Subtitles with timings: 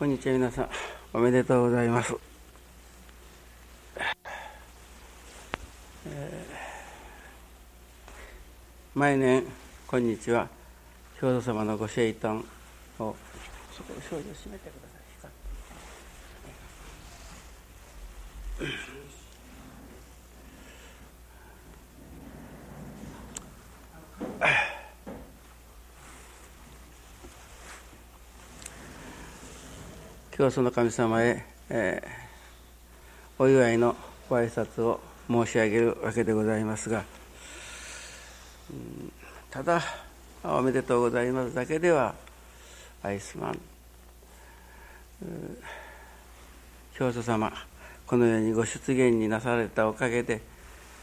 [0.00, 0.68] こんにちは皆さん。
[1.12, 2.16] おめでとうございます、
[6.06, 9.44] えー、毎年
[9.86, 10.48] こんにちは。
[11.20, 12.44] 教祖様のご聖誕を
[12.98, 13.14] そこ
[14.08, 14.88] 少女閉めてくだ
[15.20, 15.28] さ
[18.88, 18.89] い。
[30.40, 33.94] 今日その神様へ、えー、お祝いの
[34.30, 34.98] ご挨拶を
[35.28, 37.04] 申し上げるわけでございますが、
[38.70, 39.12] うん、
[39.50, 39.82] ただ
[40.42, 42.14] おめでとうございますだけでは
[43.02, 43.58] 愛すまん、
[46.94, 47.52] 教祖様
[48.06, 50.40] このようにご出現になされたおかげで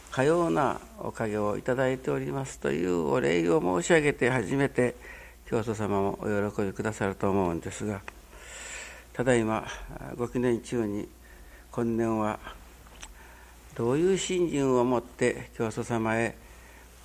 [0.10, 4.96] かようなおかげをいただいておりますというお礼を申し上げて初めて
[5.46, 8.02] 教祖様もお喜びくださると思うんですが
[9.18, 9.66] ただいま
[10.16, 11.10] ご記念中に
[11.72, 12.38] 今年は
[13.76, 16.38] どういう信心を持って教祖様へ、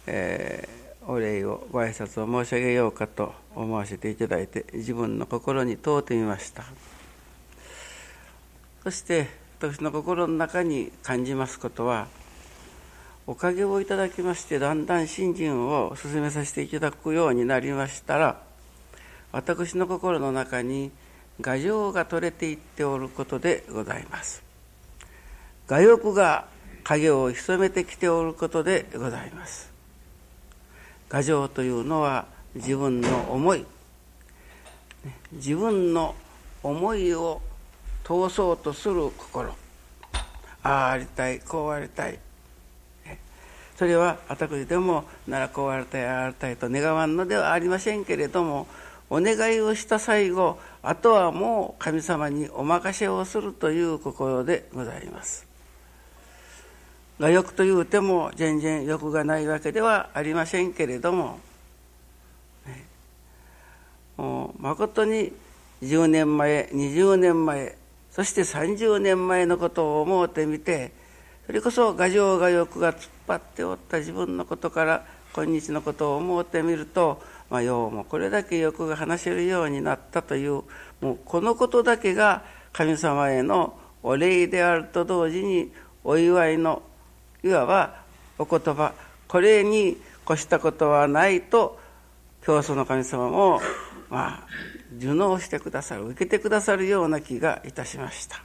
[0.07, 6.65] えー、お礼をご挨拶を申し上げようかと思わせていただいて自分の心に問うてみました。
[8.83, 12.09] そして私の心の中に感じますことは
[13.27, 18.43] おかげをいただきましてだんだん信心を進めさせていただくようになりましたら
[19.33, 20.91] 私の心の中に
[21.43, 24.43] 牙城が取れていっておることでございます。
[25.69, 26.47] 我欲が
[26.85, 29.71] 影を潜めてきておることでございます。
[31.11, 33.67] 牙城というのは自分の思い。
[35.33, 36.15] 自分の
[36.63, 37.43] 思いを
[38.05, 39.55] 通そうとする心。
[40.63, 42.19] ああありたいこうありたい。
[43.77, 48.69] それは私でもならこうありたいあありたいと願わんのではありませんけれども
[49.15, 55.47] お願いをした最後あとはもう神様にお任せをするという心でございます。
[57.19, 61.41] 我欲というても全然欲がないわけではありませんけれども、
[62.65, 62.87] ね、
[64.17, 65.31] もう誠に
[65.83, 67.77] 10年前20年前
[68.11, 70.91] そして30年前のことを思うてみて
[71.45, 80.63] それこそ牙城我欲が突っ張っておった自分のことから今日のことを思うてみるとまあ、ようもこれだけ欲が話せるようになったという
[81.01, 85.73] もうこのことだけが神様へのお礼であると同時に
[86.05, 86.83] お祝いの
[87.43, 88.03] いわば
[88.39, 88.95] お言葉
[89.29, 89.97] これに
[90.31, 91.79] 越したことはないと
[92.45, 93.61] 教祖の神様も
[94.09, 94.47] まあ
[94.97, 98.43] 受納してくださる受けてくださるような気がいたしました。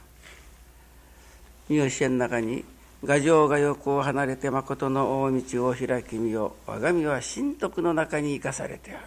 [1.68, 2.64] 入試の中に
[3.04, 9.00] 牙城が横を離れて誠の大道を開きみよ我が身は神徳の中に生かされてある。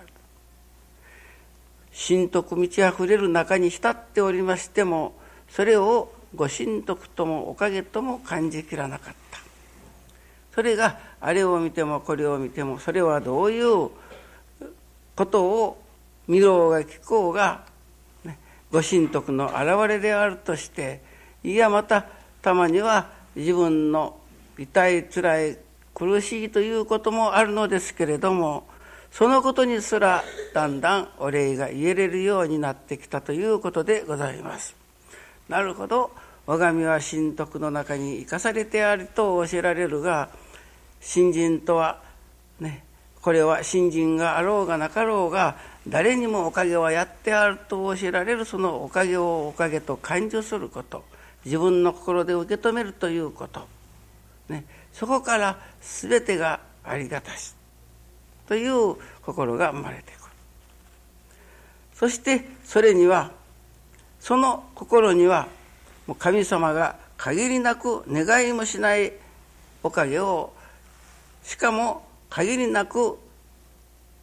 [2.07, 5.13] 神徳満ち溢れる中に浸っておりましても
[5.49, 9.39] それをご神徳ともおかげとも感じきらなかった。
[10.55, 13.89] それがあれを見てもこれを見てもそれはどういう
[15.15, 15.81] ことを
[16.27, 17.65] 見ろうが聞こうが、
[18.23, 18.37] ね、
[18.71, 21.01] ご神徳の表れであるとして
[21.43, 22.05] いやまた
[22.41, 24.17] たまには自分の
[24.57, 25.57] 痛い辛い
[25.93, 28.65] 苦しいということもあるのですけれども
[29.11, 34.75] そのことにすらだんだんお礼が言えれるようになってきたということでございます。
[35.49, 36.11] なるほど
[36.45, 40.29] 我が身は神徳の中に生かされてあると教えられるが
[41.01, 42.01] 新人とは
[42.59, 42.83] ね
[43.21, 51.03] これは新人があろうがなかろうが誰にもおかげはやってあると教えられるそのおかげをおかげと感受すること
[51.45, 53.67] 自分の心で受け止めるということ、
[54.49, 57.53] ね、そこから全てがありがたし
[58.47, 60.21] という心が生まれてくる。
[61.93, 63.31] そしてそれには
[64.19, 65.47] その心には
[66.07, 69.13] もう神様が限りなく願いもしない
[69.83, 70.53] おかげを
[71.43, 73.19] しかも限りなく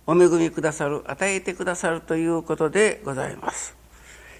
[0.06, 3.78] お恵みくださる与えてくださるということでございます。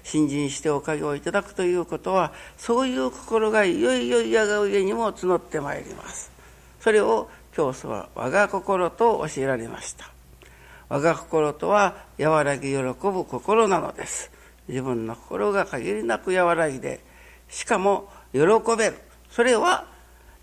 [0.09, 6.31] 信心しておかげをいただくということはそういう心がいよいよ嫌が上にも募ってまいります。
[6.79, 10.09] それを教祖は我が心と教えられました。
[10.87, 14.31] 我が心とは和らぎ喜ぶ心なのです。
[14.67, 17.01] 自分の心が限りなく和らぎで
[17.47, 18.39] しかも喜
[18.75, 18.97] べる。
[19.29, 19.85] それは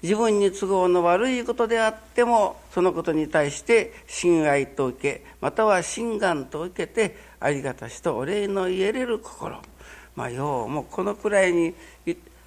[0.03, 9.61] 自分に都合の悪いことであってもそのことに対して親愛と受けまたは心願と受けてありがたしとお礼の言えれる心。
[10.15, 11.75] まあようもうこのくらいに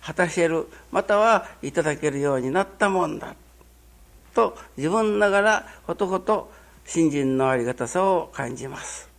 [0.01, 3.35] 果たせるまたはいただけるようになったもんだ。
[4.33, 6.51] と自分ながらほとほと
[6.85, 9.09] 信心のありがたさを感じます。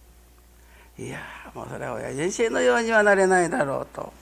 [0.99, 1.19] いや
[1.55, 4.13] もうそれは親人生のようにはなれないだろうと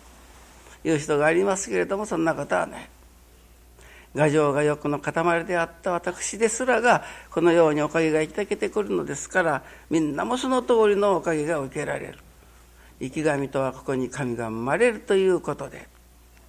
[0.84, 2.88] いう人がありますけれどもそんなことはない。
[4.18, 12.18] 牙城が欲の塊であった私ですらがこのようにおかげがいただけてくるのですからみんなもその通りのおかげが受けられる。
[13.00, 15.86] 生き神とはここに神が生まれるということで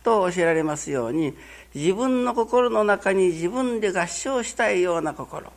[0.04, 1.36] と教えられますように
[1.76, 5.54] 自分の心の中に自分で合唱したいような心、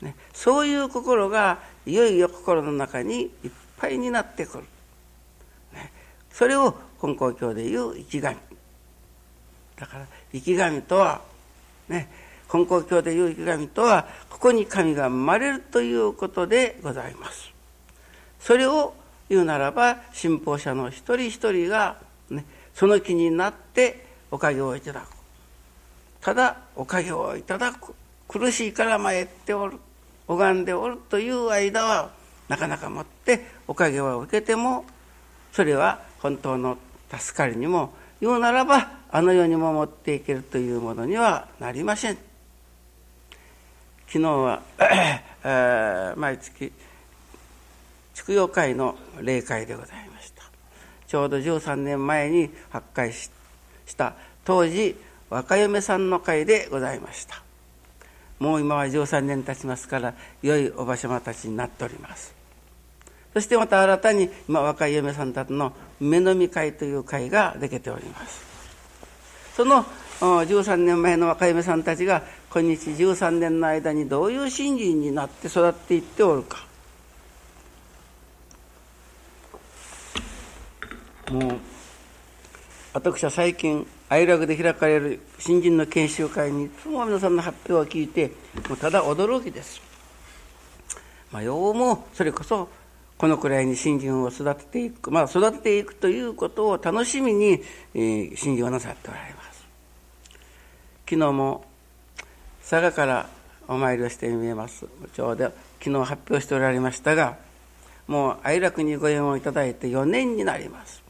[0.00, 4.64] ね、そういう心がいよいよ心の中にいっぱいになってくる、
[5.72, 5.92] ね、
[6.32, 8.36] それを金光教でいう生き神。
[9.82, 11.22] だから生き神とは
[11.88, 12.08] ね
[12.48, 17.50] 金光教でいう生き神とはここに神が生まれるということでございます。
[18.38, 18.94] それを
[19.28, 21.96] 言うならば信奉者の一人一人が、
[22.30, 22.44] ね、
[22.74, 25.06] その気になっておかげをいただく。
[26.20, 27.92] ただおかげをいただく。
[28.28, 29.78] 苦しいから参っておる。
[30.28, 32.10] 拝んでおるという間は
[32.48, 34.84] なかなかもっておかげを受けても
[35.50, 36.78] それは本当の
[37.10, 42.16] 助かりにも言うならばあの世にも持っていけるというものにはなりません。
[44.06, 44.62] 昨日は
[46.16, 46.72] 毎月
[48.14, 50.44] 畜養会の例会でございました。
[51.08, 53.28] ちょうど13年前に発会し
[53.96, 54.14] た
[54.44, 54.96] 当時
[55.28, 57.42] 若嫁さんの会でございました。
[58.38, 62.41] もう今は13年経ちますから良いおば様たちになっております。
[63.34, 68.44] そしてまた新たに今若い嫁さんたちの目のみ会という会ができております
[69.56, 69.84] その
[70.20, 76.66] 13年前の若い嫁さんたちが今日13年の間にどういう信心になって育っていっておるか
[81.30, 81.60] もう
[82.94, 88.32] 私は最近愛楽で開かれる新人の研修会にいつも皆さんの発表を聞いて
[88.68, 89.80] もうただ驚きです。
[91.30, 92.68] まあ、ようもそれこそ
[93.22, 97.62] このくらいに新人を育てていく、まあ、育てていくということを楽しみに、
[97.94, 99.64] えー、新人をなさっておられます。
[101.08, 101.64] 昨日も
[102.68, 103.28] 佐賀から
[103.68, 104.88] お参りをしてみえます。
[105.14, 107.36] ちょうど昨日発表しておられましたが、
[108.08, 111.04] もう愛楽にご縁をいただいて4年になります。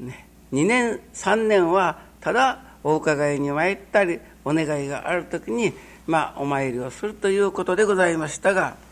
[0.00, 5.72] ね、2年3年はただお伺いに参ったりお願いがある時に、
[6.08, 8.89] まあ、お参りをするということでございましたが、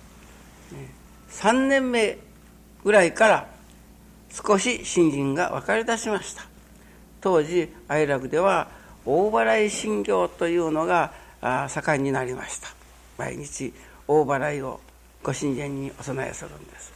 [1.31, 2.19] 3年目
[2.85, 3.49] ぐらいから
[4.31, 6.43] 少し新人が分かり出しました。
[7.21, 8.69] 当時愛楽では
[9.05, 11.13] 大払い信行というのが
[11.69, 12.69] 盛んになりました。
[13.17, 13.73] 毎日
[14.07, 14.81] 大払いを
[15.23, 16.93] ご神前にお供えするんです。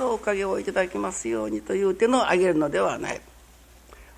[0.00, 3.20] おかげをいただきますようにという手の挙げるのではない。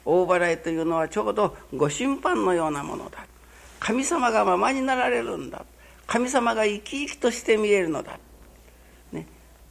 [0.04, 3.24] 大払いというのはちょうどご審判のようなものだ。
[3.78, 5.64] 神様がままになられるんだ。
[6.06, 8.18] 神様が生き生きとして見えるのだ、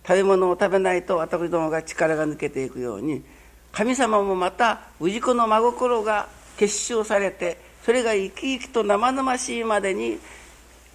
[0.10, 3.24] 食べ物を食べないと私どもが力が抜けていくように
[3.72, 6.28] 神様もまた氏子の真心が
[6.58, 10.18] 結集されてそれが生き生きと生々しいまでに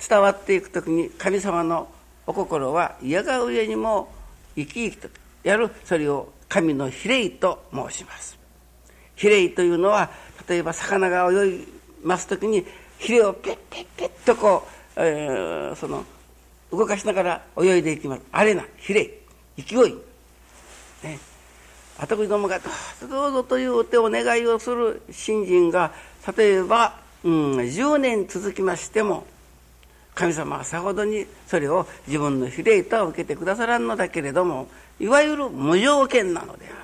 [0.09, 1.87] 伝わっていく時に神様の
[2.27, 4.09] お心は嫌がう上にも
[4.57, 5.09] 生き生きと
[5.45, 8.37] やるそれを神の比例と申します。
[9.15, 10.11] 比例というのは
[10.49, 11.69] 例えば魚が泳ぎ
[12.03, 12.67] ます時に
[12.99, 16.05] ヒレをペッペッペッとこう、えー、その
[16.71, 18.23] 動かしながら泳いでいきます。
[18.33, 19.11] あれな比例
[19.57, 19.95] 勢い。
[21.03, 21.19] ね。
[21.99, 22.69] 私どもがど
[23.05, 25.93] うぞどうぞというお手お願いをする信心が
[26.37, 29.25] 例えば、うん、10年続きましても
[30.15, 34.69] 神様はさほどにそれを自分の比例とは受けてくださらんのだけれども
[34.99, 36.75] いわゆる無条件なのである。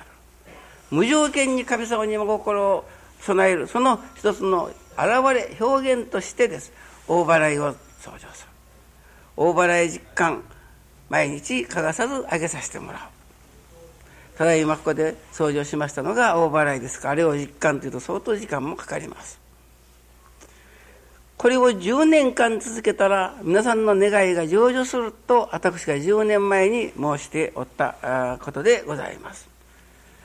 [0.91, 2.85] 無条件に神様にも心を
[3.21, 6.71] 備えるその一つの現れ表現としてです。
[7.07, 8.50] 大払いを創上する。
[9.41, 10.43] 大払い実感
[11.09, 13.01] 毎日欠かさず上げさせてもらう。
[14.37, 17.01] ただいまここで創上しましたのが大払いです。
[17.01, 19.39] かあれを実感というと相当時間もかかります。
[21.37, 29.49] これを10年間続けたら皆さんの願いが成就すると私が10年前に申しておったことでございます。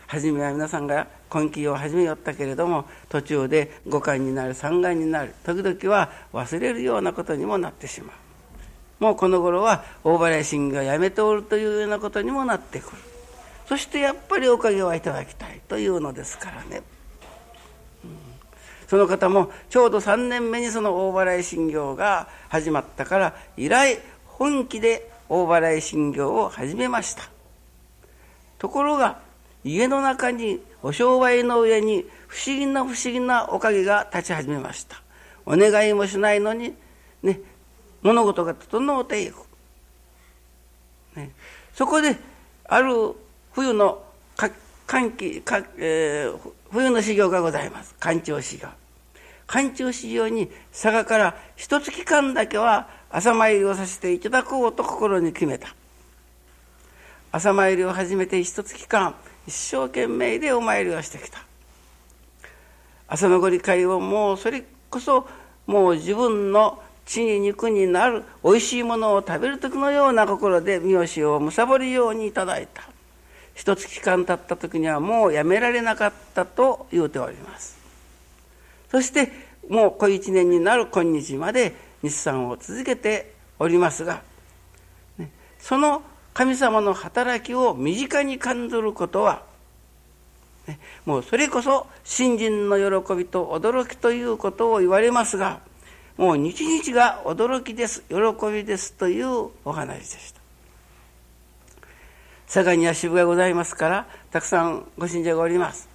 [0.08, 8.25] 初めは皆さんが根気を始めよったけれども途中で五感になる三感になる時々は忘れるようなことにもなってしまう。
[8.99, 12.97] もうこの頃は大払い神がやめておるというようなことにもなってくる。
[13.69, 16.83] そしてやっぱりおかげはいただきたいというのですからね。
[18.87, 27.29] その方もちょうど3年目にその大払い信行が始まったから以来本気で大払い信行を始めました。
[28.59, 29.19] ところが
[29.65, 35.03] 家の中にお商売の上に不思議な不思議なおかげが立ち始めました。
[35.45, 36.75] お願いもしないのに
[37.23, 37.41] ね
[38.07, 39.45] 物事が整っていく、
[41.17, 41.33] ね、
[41.75, 42.17] そこで
[42.65, 42.93] ある
[43.53, 44.03] 冬の
[44.87, 46.39] 寒気か、えー、
[46.71, 47.97] 冬の修行がございます。
[47.99, 48.69] 寒中修行。
[49.49, 55.75] 寒中修行に佐賀から一月間だけは朝参りをさせていただこうと心に決めた。
[57.33, 59.17] 朝参りを始めて一月間
[59.49, 61.41] 一生懸命でお参りをしてきた。
[63.09, 65.27] 朝のご理解をもうそれこそ
[65.67, 72.83] もう自分の血に肉になるおいしいものを食べる時のような心で三好をむさぼるようにいただいた。
[73.55, 77.79] 一月間経った時にはもうやめられなかったと言うております。
[78.91, 79.33] そして
[79.71, 84.23] もう小一年になる今日まで日産を続けておりますが、
[85.59, 86.03] その
[86.35, 89.43] 神様の働きを身近に感じることは、
[91.05, 95.61] もうそれこそ新人の喜びと驚きということを言われますが
[96.16, 98.02] もう日々が驚きです。
[98.08, 98.16] 喜
[98.52, 100.40] びですというお話でした。
[102.46, 105.88] 佐賀には支部がございますからたくさんご信者がおります。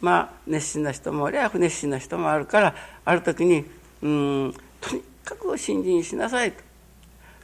[0.00, 3.64] まあ熱心な人もありゃ不熱心な人もあるからある時に
[4.02, 6.62] うんとにかく信心しなさいと。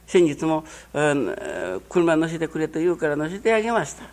[0.07, 0.63] 先日も、
[0.93, 4.03] うん、車乗せてくれと言うから乗せてあげました、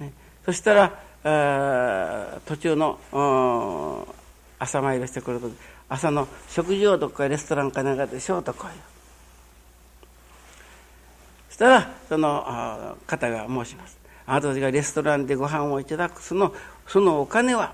[0.00, 0.12] ね、
[0.44, 2.98] そしたら途中の
[4.58, 5.48] 朝参りしてくると
[5.88, 8.76] 朝の食事をどっかレストランかなんかでしょうとこういう。
[11.48, 13.98] そしたらその方が申します。
[14.26, 16.52] あなたたちがレストランでご飯をいただくその
[16.86, 17.72] そのお金は、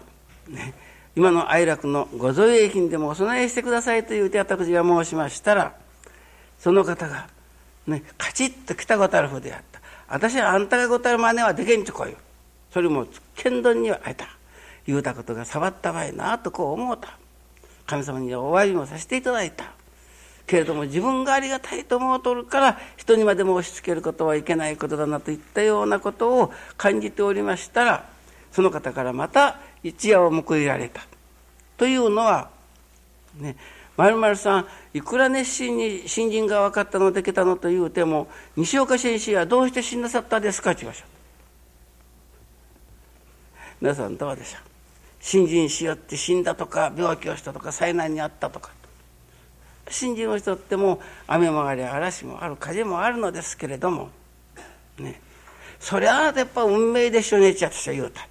[0.49, 0.75] ね、
[1.17, 5.75] 今の哀楽のご贈礼品でもお供えしてくださいというて私が申しましたら
[6.59, 7.29] その方が、
[7.87, 9.81] ね、カチッと来たごたるふであった。
[10.09, 12.15] 私はあんたがごたる真似はできんちこい
[12.71, 14.27] それも剣道にはあえた。
[14.87, 17.19] 言うたことが触った場合なとこう思うた。
[17.93, 19.67] 神様にお詫びもさせていただいた。
[20.47, 28.09] けれども自分がありがたいと思うとるから人にまでも押し付けることはいけないことだなといったようなことを感じておりましたら
[28.51, 31.03] その方からまた一夜を報いられた。
[31.77, 32.49] というのは
[33.39, 33.57] ね
[33.97, 41.05] まるさんいくら熱心に新人が分かったのできたのと言うても西岡先生はどうして死んなさったですかって言いましょ
[43.83, 44.73] 皆さんどうでしょう
[45.23, 48.71] 新人しよって死んだとか病気をしたとか災難にあったとか。
[49.89, 54.11] 新人をしとっても雨もあり嵐もある風もあるのですけれども
[54.99, 55.21] ね。
[55.81, 58.29] そりゃやっぱ運命でしょうねって私は言うた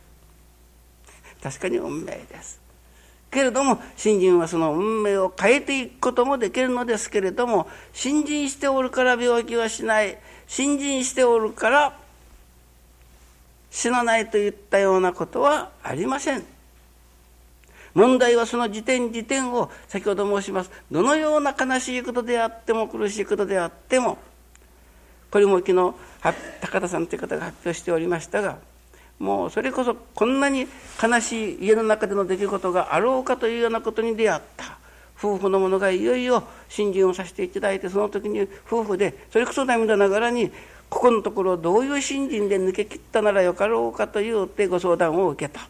[1.43, 2.61] 確かに運命です。
[3.29, 10.17] けれども新人はその運命を変えていくこともできるのですけれども新人しておるから病気はしない。
[10.47, 11.97] 新人しておるから
[13.69, 16.50] 死なないといったようなことはありません。
[17.93, 20.71] 問題はその時点時点を先ほど申します。
[20.91, 24.17] どのような悲しいことであっても苦しいことであっても
[25.29, 25.93] これも昨日
[26.61, 28.57] 高田さんという方が発表しておりましたが
[29.19, 30.67] もうそれこそこんなに
[31.01, 34.81] 悲しい家の中での出来事があろうかというようなことに出会った。
[35.21, 40.49] 夫婦の者がいよいよ信心をさせていただいてその時に夫婦でそれこそ涙ながらに
[40.89, 45.61] ここのところどういう信心で抜け切ったならよかろうかというてご相談を受けた。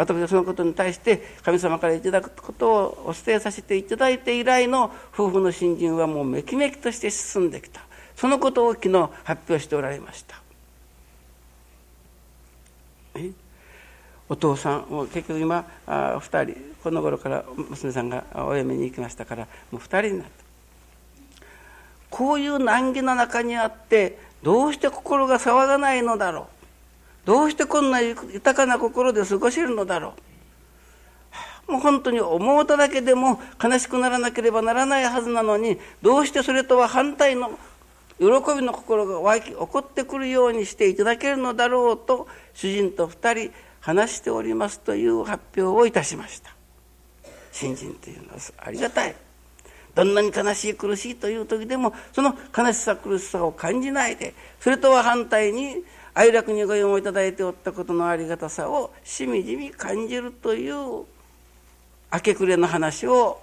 [0.00, 7.82] 私はそのことに対して神様からいただくことをお伝えさせていただいて以来の夫婦の信心はもうめきめきとして進んできた。
[8.16, 10.40] そのことを昨日発表しておられました。
[14.30, 20.32] お父さんも結局今あ2人この頃から娘さんがお嫁に行きましたからもう2人になった。
[22.08, 26.59] こういう難儀の中にあってどうして心が騒がないのだろう。
[27.24, 30.14] どうしてこんな豊かな心で過ごせるのだろ
[31.68, 31.72] う。
[31.72, 37.50] もう本当に思うただけでも悲しくならなければならないはずなのにどうしてそれとは反対の
[38.18, 46.54] 喜びの心が湧き起こってくるようにしていただけるのだろうと主人と2人話しておりますという発表をいたしました。
[47.52, 49.14] 新人というのはありがたい。
[49.94, 55.82] どんなに悲しい苦しいという時でもその悲しさ苦しさを感じないでそれとは反対に
[56.14, 60.74] 哀楽にご用をいただいておったことのありがたさをしみじみ感じるという
[62.12, 63.40] 明け暮れの話を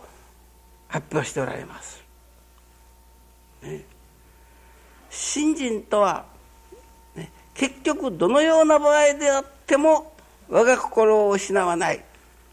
[0.88, 2.04] 発表しておられます。
[3.64, 3.84] ね
[5.10, 6.26] 信心とは、
[7.16, 10.14] ね、結局どのような場合であっても
[10.50, 12.04] 我が心を失わない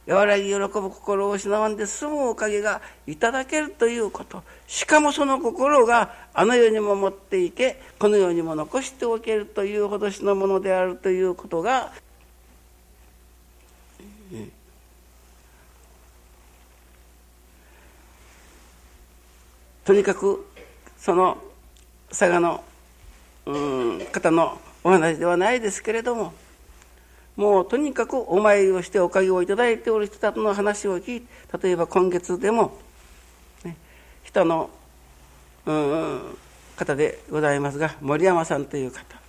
[0.07, 4.43] 和らぎ喜ぶ心を失わんで済むおかげがいただけるということ。
[4.67, 11.93] しかもその心があの世にも持っていけこの世にも残しておけるというほどしのものであるということが、
[19.85, 20.47] とにかく
[20.99, 21.39] その
[22.09, 22.65] 佐賀の
[23.47, 26.33] うん方のお話ではないですけれども
[27.37, 31.27] もうとにかくお参りをしておかげをいただいておる人たちの話を聞いて
[31.63, 32.79] 例えば今月でも、
[33.65, 33.77] ね、
[34.23, 34.71] 人の、
[35.67, 36.21] うん、
[36.77, 39.25] 方でございますが森山さんという方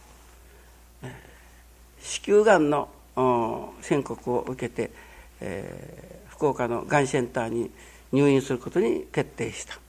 [2.05, 2.89] 子宮がんの
[3.81, 4.91] 宣告を受けて、
[5.41, 7.71] えー、福岡のがんセンターに
[8.11, 9.79] 入院することに決定した。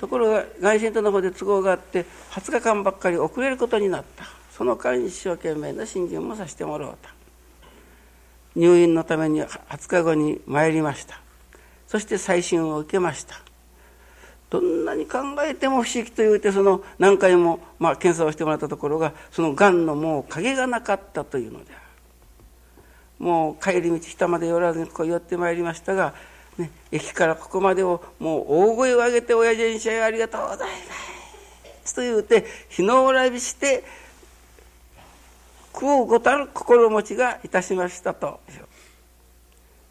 [0.00, 4.39] ところががんセンターの方で都合があって20日間ばっかり遅れることになった。
[4.60, 7.08] その間に一生懸命な信心もさせてもらおうと。
[8.54, 11.18] 入院のために20日後に参りました。
[11.86, 13.40] そして再診を受けました。
[14.50, 21.82] どんなに考えても不思議と言うてその何回も、まあ、検査をしてもらったところがそのがんのもう影がなかったというのである。
[23.18, 26.12] もう帰り道下まで寄らずにこう寄ってまいりましたが、
[26.58, 30.74] ね、駅からここまでをもう大声を上げて「親父に試合ありがとうございま
[31.86, 33.84] す」と言うて日の裏びして
[35.72, 38.40] こうごたる心持ちがいたしましたと。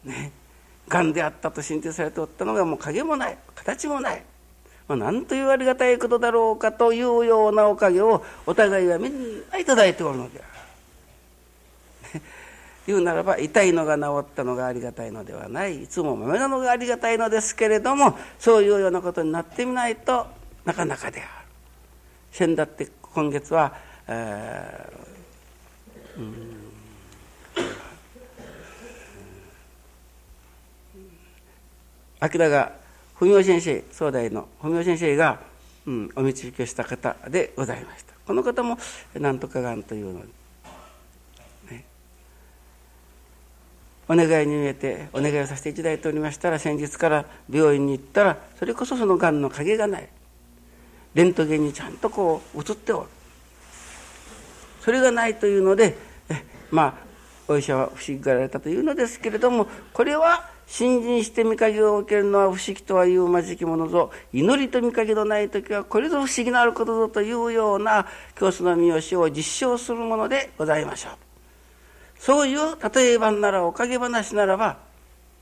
[0.04, 0.32] ね、
[0.88, 4.22] がんであったと進展されておったのがもう影もない形もない
[4.90, 10.42] まあ、なんというありがたいことだろうかというようなおかげをお互いはみんな頂いておるのであ
[12.16, 12.22] る。
[12.88, 20.26] 言うならば痛いのが治ったのがありがたいのではないいつも豆なのがありがたいのですけれどもそういうようなことになってみないと
[20.64, 21.28] なかなかである。
[22.32, 23.76] 先だって今月は、
[24.08, 26.60] えー、うん。
[32.20, 32.72] 明が
[33.18, 35.40] 文雄先生総大の文雄先生が、
[35.86, 38.14] うん、お導きをした方でございました。
[38.26, 38.78] この方も
[39.14, 40.26] なんとかがんというのに、
[41.70, 41.84] ね、
[44.08, 50.08] お願いに見えてお願いをさせていただいておりましたら先日から病院に行ったらそれこそそのがんの影がない。
[51.12, 53.08] レントゲンにちゃんとこう映っておる。
[54.80, 55.96] それがないというので
[56.70, 57.10] まあ
[57.52, 68.06] お医者は不思議がられたというのですけれどもこれは信心して見限りを受けるのは不思議とはいうまじきものぞ祈りと見限りのない時はこれぞ不思議なることぞというような
[68.36, 71.12] 教祖の三好を実証するものでございましょう
[72.20, 74.78] そういう例えばならおかげ話ならば、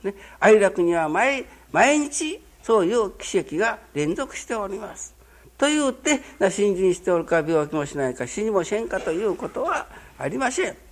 [0.03, 5.15] ね、哀楽には毎毎日そういう奇跡が連続しております
[5.59, 9.89] と言って信心しておるか病気もしないか死にもせんかということは
[10.19, 10.88] ありません。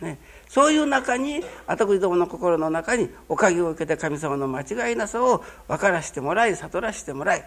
[0.00, 7.44] ね、そういう中に私どもの心の中におかげを受けて神様の間違いなさを分からしてもらい悟らしてもらい、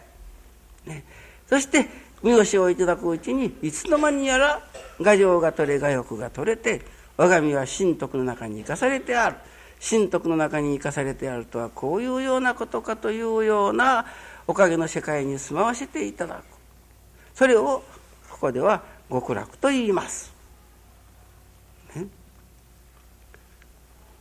[0.86, 1.06] ね、
[1.48, 1.88] そして
[2.22, 4.62] 見教えをいただくうちにいつの間にやら
[5.00, 6.82] 牙城が取れ牙欲が取れて
[7.18, 9.38] 我が身は神徳の中に生かされてある。
[9.82, 14.06] 神徳の中に生かされてあるとはこういうようなことかというような
[14.46, 16.44] おかげの世界に住まわせていただく。
[17.34, 17.84] それを
[18.30, 20.31] ここでは極楽と言います。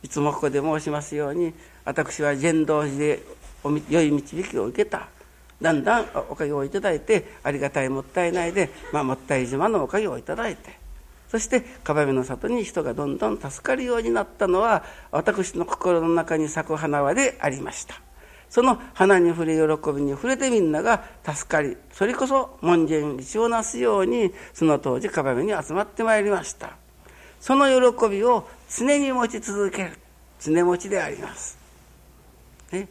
[0.03, 1.53] いつもここで申しますように
[1.85, 3.23] 私は禅道寺で
[3.89, 5.07] 良い導きを受けた。
[5.61, 10.81] だんだんおかげをいただいてありがたいもったいないで、まあ、もったい島のおかげをいただいて。
[11.29, 17.95] そしてかの里に人がどんどん助かるようになったのは私の心の中に咲く花輪でありました。
[18.49, 26.75] その花に触れ喜びに触れてみんなが助かりそれこそ門前一をなすようにその当時かばに集まってまいりました。
[27.39, 29.91] その喜びを常に持ち続ける
[30.39, 31.57] 常持ちであります。
[32.71, 32.87] ね、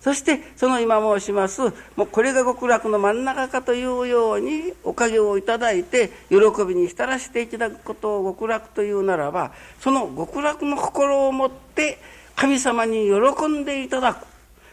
[0.00, 1.62] そしてその今申します
[1.94, 11.98] もうこれが極楽の真ん中かというようにおかげをいただいて喜びに浸らせていただくことを極楽というならばその極楽の心を持って
[12.34, 14.26] 神様に喜んでいただく。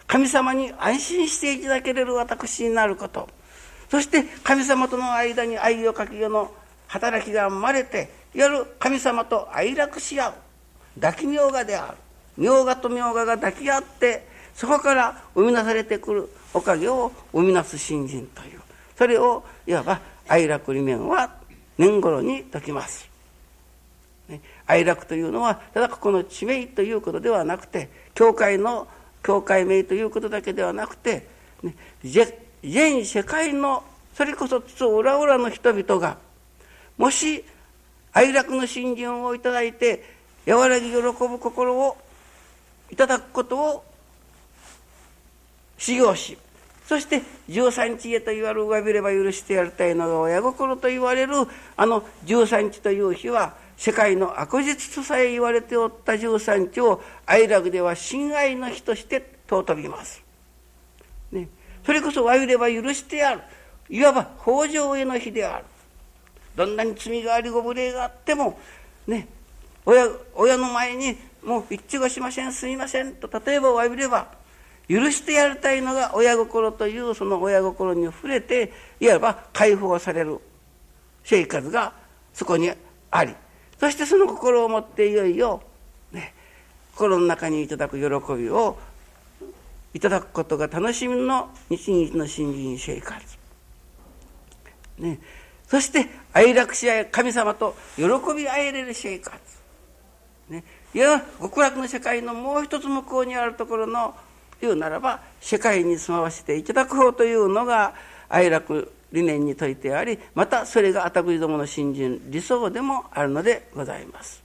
[0.08, 3.30] 神様に安心していただけれる私になること。
[3.90, 6.52] そして神様との間に愛をかけよの
[6.88, 10.34] 働きが生まれて夜神様と愛楽し合う。
[11.00, 11.98] 抱き明賀である。
[12.38, 18.62] 明賀と明賀が抱き合ってそこから生み出されてくるおかげを生み出す新人という。
[18.98, 21.36] それをいわば愛楽理念は
[21.78, 23.10] 年頃に説きます。
[24.66, 28.88] 愛楽というのはただここの地名ということではなくて教会の
[29.24, 31.28] 教会名ということだけではなくて、
[31.64, 31.76] ね、
[32.64, 36.18] 全世界のそれこそ津浦々の人々が
[36.98, 37.44] もし
[38.14, 40.04] 愛楽の信心をいただいて
[40.48, 41.98] 和らぎ喜ぶ心を
[42.90, 43.84] いただくことを
[45.78, 46.38] 修行し
[46.86, 51.34] そして十三日へと言われるわびれば許してやりたいのが親心と言われる
[51.78, 60.24] あの十三日という日は世界の悪実とさえ言われておった十三日を愛楽では親愛の日として尊びます。
[61.32, 61.48] ね、
[61.84, 63.42] それこそわびれば許してやる。
[63.90, 65.66] いわば北条への日である。
[66.56, 68.60] どんなに罪がありご無礼があっても
[69.08, 69.28] ね
[69.86, 74.28] 親親の前にもう一致がしませんすみませんと例えばお詫びれば
[74.88, 80.40] 許してやりたいのが親心というその親心に触れていわば解放される
[81.24, 81.94] 生活が
[82.34, 82.72] そこに
[83.10, 83.34] あり
[83.80, 85.62] そしてその心を持っていよいよ、
[86.12, 86.34] ね、
[86.94, 88.78] 心の中にいただく喜びを
[89.94, 93.38] いただくことが楽しみの日々の新人生活。
[95.00, 95.20] ね、
[95.68, 98.04] そして愛楽し合い神様と喜
[98.36, 99.40] び合えれる生活。
[100.50, 100.64] ね、
[100.94, 104.14] いや極楽の世界のもう一つ向こうにあるところの
[104.60, 107.94] 言うならば世界に住まわせていただく方というのが
[108.30, 114.42] 愛楽理念に説いてありまたそれが私どもの信心理想でもあるのでございます。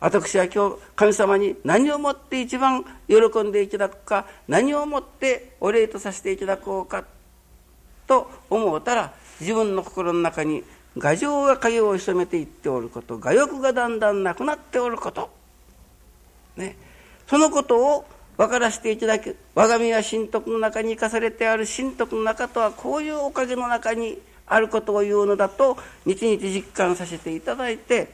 [0.00, 7.04] 私は今日神様に何をもって一番喜んでいただくか何をもってお礼とさせていただこうか
[8.08, 15.30] と思うたら自分の心の中に牙城が影を潜めていっておること我欲がだんだんなくなっておること、
[16.56, 16.76] ね、
[17.26, 18.04] そのことを
[18.36, 28.08] 分からせていただき我が身は神徳の中に生かされてある神徳の中とはこういうおかげの中にあることを言うのだと日々実感させていただいて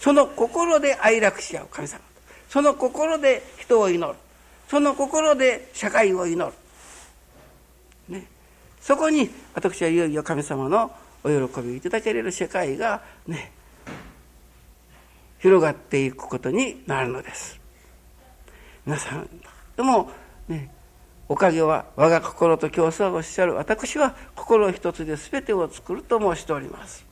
[0.00, 2.00] その心で愛楽し合う神様。
[2.48, 4.18] その心で人を祈る。
[4.68, 6.56] その心で社会を祈る、
[8.08, 8.26] ね、
[8.80, 10.90] そこに私はいよいよ神様の
[11.22, 13.52] お喜びをいただけれる世界がね
[15.38, 17.60] 広がっていくことになるのです。
[18.84, 19.28] 皆さん
[19.76, 20.10] でも
[20.48, 20.70] ね
[21.28, 27.06] おかげは我が心と競争をおっしゃる私は心一つで全てを作ると申しております。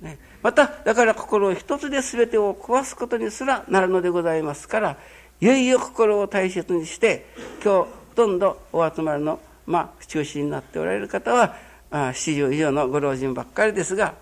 [0.00, 4.98] ね、まただから心一つで全てを壊すことにすらなるのでございますから
[5.40, 7.26] いよいよ心を大切にして
[7.64, 11.56] 今日ほとんどお集まりの、まあ、中心になっておられる方は
[11.90, 14.14] 70以上のご老人ばっかりですが、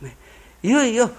[0.00, 0.16] ね、
[0.62, 1.10] いよいよ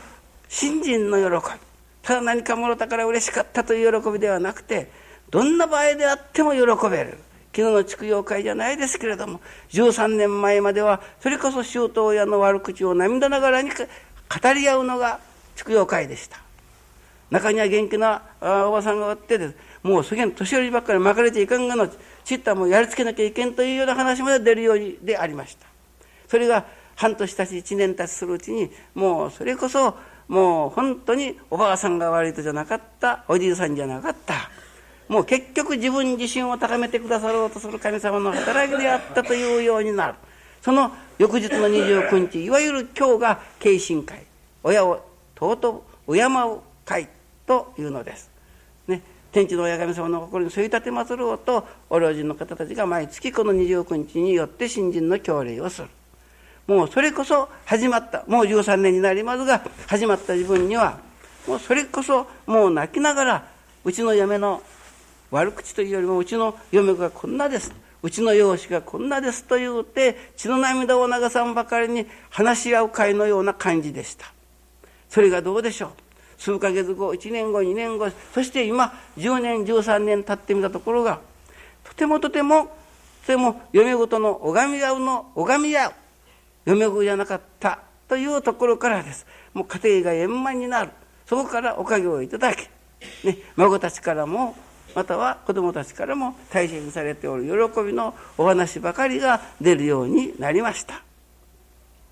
[0.50, 1.60] 信心の喜び
[2.02, 4.92] ただ何かもろたから嬉しかったという喜びではなくて
[5.30, 7.18] どんな場合であっても喜べる
[7.56, 9.40] 昨日の畜養会じゃないですけれども
[9.70, 15.20] 13年前まではそれこそ周東親の悪口を涙ながらに語り合うのが
[15.56, 16.42] 畜養会でした。
[17.30, 19.56] 中には元気なおばさんがおってです。
[19.84, 21.90] もう世間年寄りばっかり巻かれていかんがの
[22.24, 25.68] ちったもやりつけなきゃいけんというような話まで出るようにでありました
[26.28, 26.66] それが
[26.96, 29.96] 半年たち1年たちするうちにもうそれこそ
[30.30, 34.50] もう本当におばあさんが悪い人じゃなかったおじいさんじゃなかった
[35.10, 40.16] もう結局自分自身を高めてくださろうとする神様の働きであったというようになる
[40.62, 44.24] その翌日の29日いわゆる今日が敬神会
[44.64, 45.06] 親を
[45.38, 47.10] 尊う敬う会
[47.46, 48.33] というのです。
[49.34, 55.88] 天地の親神様の心に添い立て祭ろうとお老人の方たちが毎月この29日によって新人の教礼をする。
[56.68, 58.24] もうそれこそ始まった。
[58.28, 61.00] もう13年になりますが始まった自分には
[61.48, 63.48] もうそれこそもう泣きながら
[63.84, 64.62] うちの嫁の
[65.32, 67.74] 悪口というよりもうちの嫁がこんなです。
[68.04, 74.32] うちの養子がこんなですと言うて血の涙を流さんばかりに話し合う会のような感じでした。
[75.10, 75.92] それがどうでしょう？
[76.38, 81.20] 数ヶ月後1年後2年後そして今10年13年経ってみたところが
[81.84, 82.66] とてもとても
[83.22, 85.94] とても嫁ごとの拝み合うの拝み合う
[86.66, 90.92] 嫁子じゃなかったというところからですもう家庭が円満になる
[91.26, 92.68] そこからおかげをいただき、
[93.24, 94.56] ね、孫たちからも
[94.96, 101.02] または子どもたちからも大切にされておる喜びのお話ばかりが出るようになりました。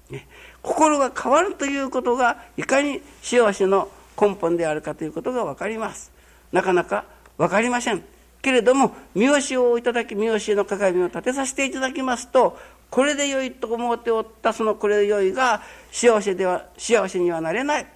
[0.10, 0.28] ね、
[0.62, 3.90] 心が変わるということがいかに幸せの
[4.22, 6.12] 根本であるかということが分かります。
[6.52, 7.06] なかなか
[7.40, 8.04] 分かりません。
[8.44, 12.58] けれども三好をいただき三好の鏡を立てさせていただきますと
[12.90, 17.88] これでよいと思っておったそのこれでよいが幸せでは幸せにはなれない。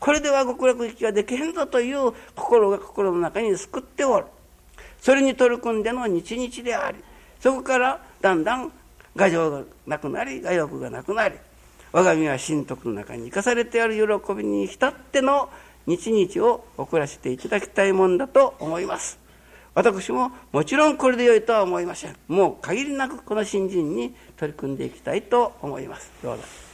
[0.00, 4.26] これでは極楽行きができへんぞという心が心の中に救っておる
[5.00, 6.98] それに取り組んでの日々であり
[7.40, 8.70] そこからだんだん
[9.16, 11.36] 牙城がなくなり我欲がなくなり
[11.92, 15.48] 我が身は神徳の中に生かされてある喜びに浸っての
[15.88, 19.18] 日々を送らせていただきたいもんだと思います。
[19.74, 22.16] 私ももちろんこれで良いとは思いません。
[22.28, 26.10] もう限りなくこの新人に取り組んでいきたいと思います。
[26.22, 26.67] どうぞ。